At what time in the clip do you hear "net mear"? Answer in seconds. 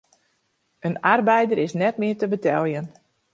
1.81-2.17